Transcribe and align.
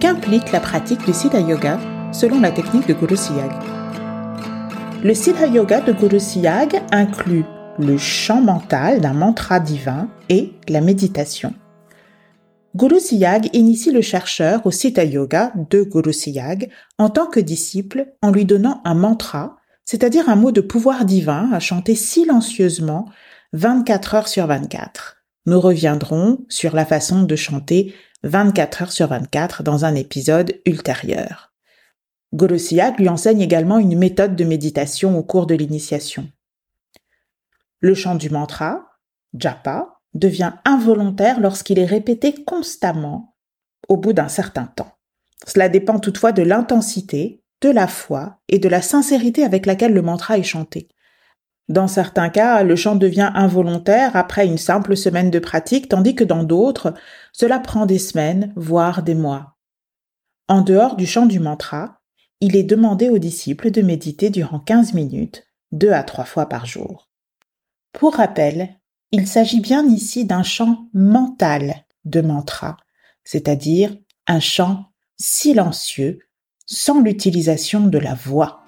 qu'implique 0.00 0.52
la 0.52 0.60
pratique 0.60 1.04
du 1.04 1.12
Siddha 1.12 1.40
Yoga 1.40 1.78
selon 2.12 2.40
la 2.40 2.52
technique 2.52 2.86
de 2.86 2.94
Guru 2.94 3.16
Siyag. 3.16 3.50
Le 5.02 5.14
Siddha 5.14 5.46
Yoga 5.46 5.80
de 5.80 5.92
Guru 5.92 6.20
Siyag 6.20 6.82
inclut 6.92 7.44
le 7.78 7.96
chant 7.98 8.40
mental 8.40 9.00
d'un 9.00 9.12
mantra 9.12 9.60
divin 9.60 10.08
et 10.28 10.52
la 10.68 10.80
méditation. 10.80 11.54
Guru 12.76 13.00
Siyag 13.00 13.50
initie 13.54 13.90
le 13.90 14.02
chercheur 14.02 14.64
au 14.66 14.70
Siddha 14.70 15.04
Yoga 15.04 15.52
de 15.70 15.82
Guru 15.82 16.12
Siyag 16.12 16.70
en 16.98 17.10
tant 17.10 17.26
que 17.26 17.40
disciple 17.40 18.14
en 18.22 18.30
lui 18.30 18.44
donnant 18.44 18.80
un 18.84 18.94
mantra, 18.94 19.56
c'est-à-dire 19.84 20.28
un 20.28 20.36
mot 20.36 20.52
de 20.52 20.60
pouvoir 20.60 21.04
divin 21.04 21.50
à 21.52 21.60
chanter 21.60 21.94
silencieusement 21.94 23.06
24 23.52 24.14
heures 24.14 24.28
sur 24.28 24.46
24. 24.46 25.16
Nous 25.46 25.60
reviendrons 25.60 26.44
sur 26.48 26.76
la 26.76 26.84
façon 26.84 27.22
de 27.22 27.34
chanter 27.34 27.94
24 28.24 28.82
heures 28.82 28.92
sur 28.92 29.06
24 29.06 29.62
dans 29.62 29.84
un 29.84 29.94
épisode 29.94 30.60
ultérieur. 30.66 31.52
Siyag 32.56 32.98
lui 32.98 33.08
enseigne 33.08 33.40
également 33.40 33.78
une 33.78 33.96
méthode 33.96 34.34
de 34.34 34.44
méditation 34.44 35.16
au 35.16 35.22
cours 35.22 35.46
de 35.46 35.54
l'initiation. 35.54 36.28
Le 37.80 37.94
chant 37.94 38.16
du 38.16 38.28
mantra, 38.28 38.86
japa, 39.34 40.00
devient 40.14 40.52
involontaire 40.64 41.38
lorsqu'il 41.40 41.78
est 41.78 41.86
répété 41.86 42.44
constamment 42.44 43.36
au 43.88 43.96
bout 43.96 44.12
d'un 44.12 44.28
certain 44.28 44.66
temps. 44.66 44.92
Cela 45.46 45.68
dépend 45.68 46.00
toutefois 46.00 46.32
de 46.32 46.42
l'intensité, 46.42 47.44
de 47.60 47.70
la 47.70 47.86
foi 47.86 48.40
et 48.48 48.58
de 48.58 48.68
la 48.68 48.82
sincérité 48.82 49.44
avec 49.44 49.64
laquelle 49.64 49.94
le 49.94 50.02
mantra 50.02 50.38
est 50.38 50.42
chanté. 50.42 50.88
Dans 51.68 51.88
certains 51.88 52.30
cas, 52.30 52.62
le 52.62 52.76
chant 52.76 52.96
devient 52.96 53.30
involontaire 53.34 54.16
après 54.16 54.46
une 54.46 54.56
simple 54.56 54.96
semaine 54.96 55.30
de 55.30 55.38
pratique, 55.38 55.88
tandis 55.88 56.14
que 56.14 56.24
dans 56.24 56.42
d'autres, 56.42 56.94
cela 57.32 57.58
prend 57.58 57.84
des 57.84 57.98
semaines, 57.98 58.52
voire 58.56 59.02
des 59.02 59.14
mois. 59.14 59.56
En 60.48 60.62
dehors 60.62 60.96
du 60.96 61.06
chant 61.06 61.26
du 61.26 61.40
mantra, 61.40 62.00
il 62.40 62.56
est 62.56 62.62
demandé 62.62 63.10
aux 63.10 63.18
disciples 63.18 63.70
de 63.70 63.82
méditer 63.82 64.30
durant 64.30 64.60
15 64.60 64.94
minutes, 64.94 65.46
deux 65.72 65.92
à 65.92 66.02
trois 66.02 66.24
fois 66.24 66.48
par 66.48 66.64
jour. 66.64 67.10
Pour 67.92 68.14
rappel, 68.14 68.76
il 69.12 69.26
s'agit 69.26 69.60
bien 69.60 69.86
ici 69.86 70.24
d'un 70.24 70.42
chant 70.42 70.88
mental 70.94 71.84
de 72.06 72.22
mantra, 72.22 72.78
c'est-à-dire 73.24 73.94
un 74.26 74.40
chant 74.40 74.86
silencieux, 75.18 76.20
sans 76.64 77.00
l'utilisation 77.00 77.86
de 77.86 77.98
la 77.98 78.14
voix. 78.14 78.62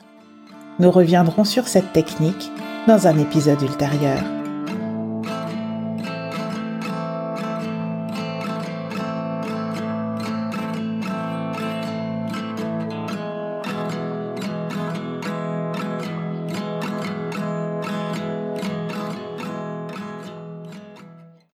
Nous 0.79 0.91
reviendrons 0.91 1.45
sur 1.45 1.69
cette 1.69 1.93
technique 1.93 2.51
dans 2.87 3.07
un 3.07 3.19
épisode 3.19 3.61
ultérieur. 3.63 4.40